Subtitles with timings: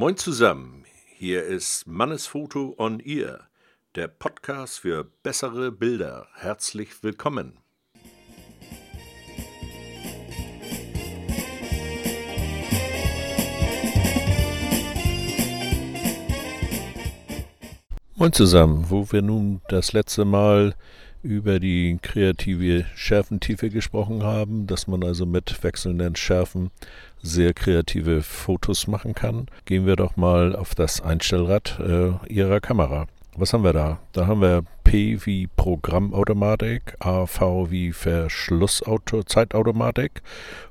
[0.00, 0.86] Moin zusammen,
[1.18, 3.50] hier ist Mannesfoto on Ear,
[3.96, 6.26] der Podcast für bessere Bilder.
[6.36, 7.58] Herzlich willkommen.
[18.14, 20.76] Moin zusammen, wo wir nun das letzte Mal
[21.22, 26.70] über die kreative Schärfentiefe gesprochen haben, dass man also mit wechselnden Schärfen
[27.22, 33.06] sehr kreative Fotos machen kann, gehen wir doch mal auf das Einstellrad äh, Ihrer Kamera.
[33.36, 34.00] Was haben wir da?
[34.12, 40.22] Da haben wir P wie Programmautomatik, AV wie Verschlusszeitautomatik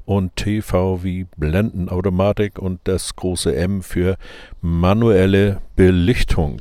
[0.06, 4.18] und TV wie Blendenautomatik und das große M für
[4.62, 6.60] manuelle Belichtung.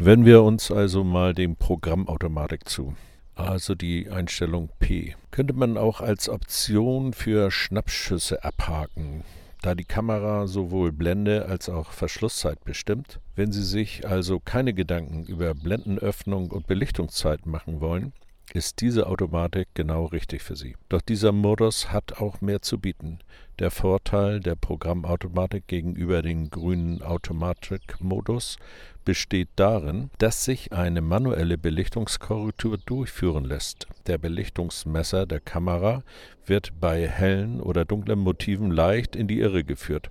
[0.00, 2.94] Wenn wir uns also mal dem Programmautomatik zu
[3.34, 5.14] also die Einstellung P.
[5.30, 9.24] Könnte man auch als Option für Schnappschüsse abhaken,
[9.62, 13.20] da die Kamera sowohl Blende als auch Verschlusszeit bestimmt.
[13.36, 18.12] Wenn Sie sich also keine Gedanken über Blendenöffnung und Belichtungszeit machen wollen,
[18.54, 20.76] ist diese Automatik genau richtig für Sie.
[20.88, 23.18] Doch dieser Modus hat auch mehr zu bieten.
[23.58, 28.56] Der Vorteil der Programmautomatik gegenüber dem grünen Automatikmodus
[29.04, 33.88] besteht darin, dass sich eine manuelle Belichtungskorrektur durchführen lässt.
[34.06, 36.02] Der Belichtungsmesser der Kamera
[36.46, 40.10] wird bei hellen oder dunklen Motiven leicht in die Irre geführt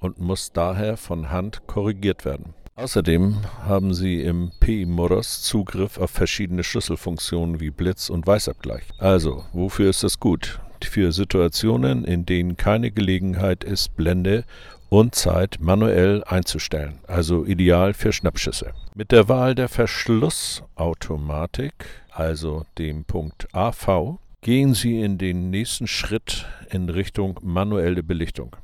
[0.00, 2.54] und muss daher von Hand korrigiert werden.
[2.80, 3.36] Außerdem
[3.66, 8.84] haben Sie im PI-Modus Zugriff auf verschiedene Schlüsselfunktionen wie Blitz und Weißabgleich.
[8.96, 10.60] Also, wofür ist das gut?
[10.82, 14.44] Für Situationen, in denen keine Gelegenheit ist, Blende
[14.88, 18.72] und Zeit manuell einzustellen, also ideal für Schnappschüsse.
[18.94, 21.74] Mit der Wahl der Verschlussautomatik,
[22.10, 28.56] also dem Punkt AV, gehen Sie in den nächsten Schritt in Richtung manuelle Belichtung.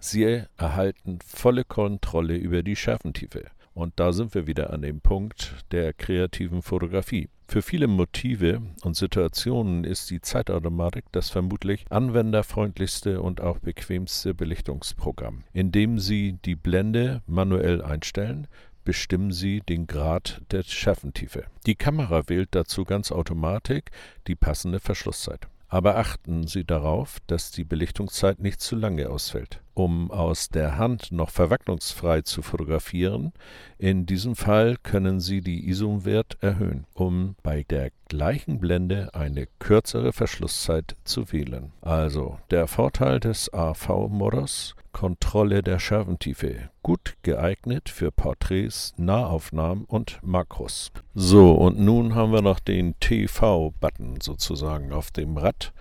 [0.00, 3.46] Sie erhalten volle Kontrolle über die Schärfentiefe.
[3.74, 7.28] Und da sind wir wieder an dem Punkt der kreativen Fotografie.
[7.46, 15.44] Für viele Motive und Situationen ist die Zeitautomatik das vermutlich anwenderfreundlichste und auch bequemste Belichtungsprogramm.
[15.52, 18.48] Indem Sie die Blende manuell einstellen,
[18.84, 21.44] bestimmen Sie den Grad der Schärfentiefe.
[21.66, 23.84] Die Kamera wählt dazu ganz automatisch
[24.26, 25.46] die passende Verschlusszeit.
[25.68, 29.60] Aber achten Sie darauf, dass die Belichtungszeit nicht zu lange ausfällt.
[29.78, 33.32] Um aus der Hand noch verwacklungsfrei zu fotografieren,
[33.78, 40.12] in diesem Fall können Sie die ISO-Wert erhöhen, um bei der gleichen Blende eine kürzere
[40.12, 41.70] Verschlusszeit zu wählen.
[41.80, 46.70] Also der Vorteil des AV-Modus Kontrolle der Schärfentiefe.
[46.82, 50.90] Gut geeignet für Porträts, Nahaufnahmen und Makros.
[51.14, 55.72] So, und nun haben wir noch den TV-Button sozusagen auf dem Rad.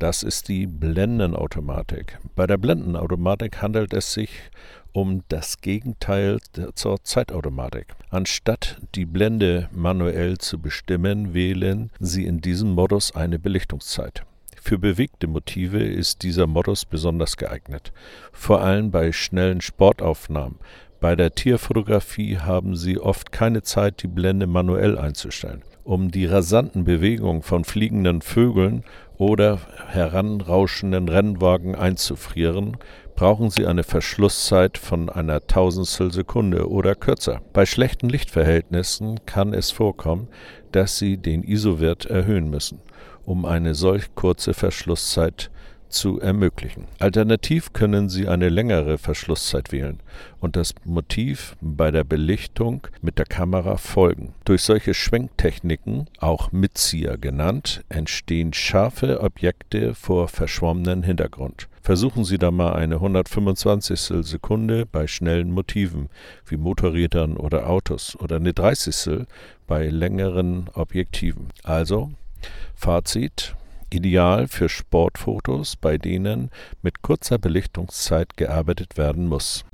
[0.00, 2.18] Das ist die Blendenautomatik.
[2.34, 4.30] Bei der Blendenautomatik handelt es sich
[4.92, 6.38] um das Gegenteil
[6.74, 7.88] zur Zeitautomatik.
[8.08, 14.24] Anstatt die Blende manuell zu bestimmen, wählen Sie in diesem Modus eine Belichtungszeit.
[14.58, 17.92] Für bewegte Motive ist dieser Modus besonders geeignet,
[18.32, 20.58] vor allem bei schnellen Sportaufnahmen.
[20.98, 25.60] Bei der Tierfotografie haben Sie oft keine Zeit, die Blende manuell einzustellen.
[25.84, 28.84] Um die rasanten Bewegungen von fliegenden Vögeln
[29.16, 29.58] oder
[29.88, 32.76] heranrauschenden Rennwagen einzufrieren,
[33.16, 37.40] brauchen Sie eine Verschlusszeit von einer Tausendstel Sekunde oder kürzer.
[37.52, 40.28] Bei schlechten Lichtverhältnissen kann es vorkommen,
[40.72, 42.80] dass Sie den ISO-Wert erhöhen müssen
[43.30, 45.50] um eine solch kurze Verschlusszeit
[45.90, 46.86] zu ermöglichen.
[46.98, 50.00] Alternativ können Sie eine längere Verschlusszeit wählen
[50.40, 54.34] und das Motiv bei der Belichtung mit der Kamera folgen.
[54.44, 61.68] Durch solche Schwenktechniken, auch Mitzieher genannt, entstehen scharfe Objekte vor verschwommenem Hintergrund.
[61.82, 64.12] Versuchen Sie da mal eine 125.
[64.22, 66.08] Sekunde bei schnellen Motiven
[66.46, 69.26] wie Motorrädern oder Autos oder eine 30.
[69.66, 71.48] bei längeren Objektiven.
[71.64, 72.10] Also
[72.74, 73.56] Fazit
[73.94, 76.50] ideal für Sportfotos, bei denen
[76.82, 79.64] mit kurzer Belichtungszeit gearbeitet werden muss.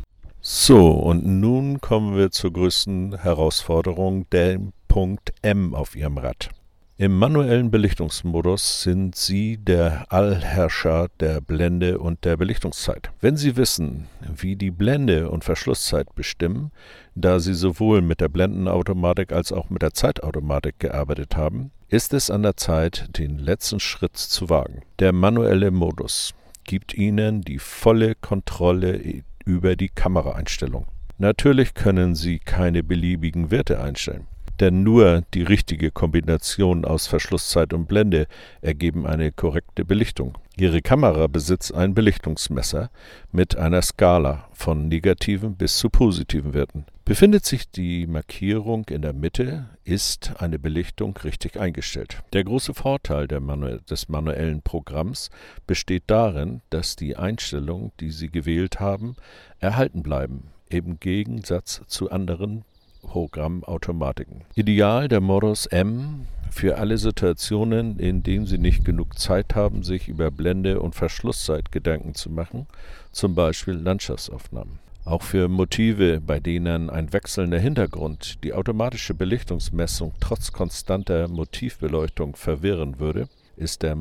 [0.40, 6.50] So, und nun kommen wir zur größten Herausforderung, dem Punkt M auf Ihrem Rad.
[6.98, 13.10] Im manuellen Belichtungsmodus sind Sie der Allherrscher der Blende und der Belichtungszeit.
[13.20, 16.72] Wenn Sie wissen, wie die Blende und Verschlusszeit bestimmen,
[17.14, 22.30] da Sie sowohl mit der Blendenautomatik als auch mit der Zeitautomatik gearbeitet haben, ist es
[22.30, 24.82] an der Zeit, den letzten Schritt zu wagen.
[24.98, 26.34] Der manuelle Modus
[26.64, 30.86] gibt Ihnen die volle Kontrolle über die Kameraeinstellung.
[31.18, 34.26] Natürlich können Sie keine beliebigen Werte einstellen.
[34.60, 38.26] Denn nur die richtige Kombination aus Verschlusszeit und Blende
[38.62, 40.38] ergeben eine korrekte Belichtung.
[40.56, 42.90] Ihre Kamera besitzt ein Belichtungsmesser
[43.30, 46.86] mit einer Skala von negativen bis zu positiven Werten.
[47.04, 52.22] Befindet sich die Markierung in der Mitte, ist eine Belichtung richtig eingestellt.
[52.32, 55.30] Der große Vorteil Manu des manuellen Programms
[55.66, 59.14] besteht darin, dass die Einstellungen, die Sie gewählt haben,
[59.60, 62.64] erhalten bleiben, im Gegensatz zu anderen
[63.06, 64.42] Programmautomatiken.
[64.56, 70.08] Ideal der Modus M für alle Situationen, in denen Sie nicht genug Zeit haben, sich
[70.08, 72.66] über Blende und Verschlusszeit Gedanken zu machen,
[73.12, 74.78] zum Beispiel Landschaftsaufnahmen.
[75.04, 82.98] Auch für Motive, bei denen ein wechselnder Hintergrund die automatische Belichtungsmessung trotz konstanter Motivbeleuchtung verwirren
[82.98, 83.96] würde, ist der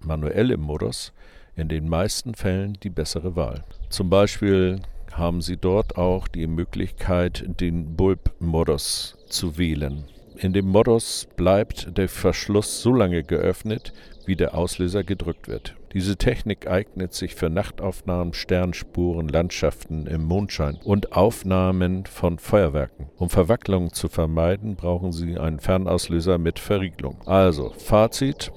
[0.00, 1.12] manuelle Modus
[1.56, 3.64] in den meisten Fällen die bessere Wahl.
[3.88, 4.80] Zum Beispiel
[5.16, 10.04] haben Sie dort auch die Möglichkeit, den Bulb-Modus zu wählen.
[10.36, 13.92] In dem Modus bleibt der Verschluss so lange geöffnet,
[14.26, 15.76] wie der Auslöser gedrückt wird.
[15.92, 23.06] Diese Technik eignet sich für Nachtaufnahmen, Sternspuren, Landschaften im Mondschein und Aufnahmen von Feuerwerken.
[23.16, 27.18] Um Verwacklungen zu vermeiden, brauchen Sie einen Fernauslöser mit Verriegelung.
[27.26, 28.50] Also, Fazit: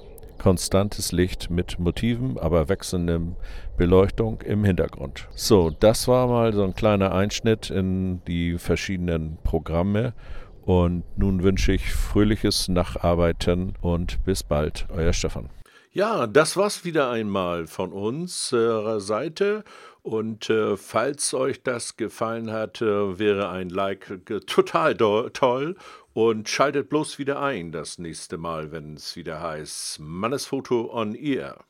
[0.47, 3.35] konstantes Licht mit Motiven, aber wechselndem
[3.75, 5.27] Beleuchtung im Hintergrund.
[5.35, 10.13] So, das war mal so ein kleiner Einschnitt in die verschiedenen Programme.
[10.61, 15.49] Und nun wünsche ich fröhliches Nacharbeiten und bis bald, euer Stefan.
[15.91, 19.65] Ja, das war's wieder einmal von unserer Seite.
[20.01, 25.75] Und äh, falls euch das gefallen hat, äh, wäre ein Like total toll.
[26.17, 31.66] Und schaltet bloß wieder ein das nächste Mal, wenn es wieder heißt Mannesfoto on Ear.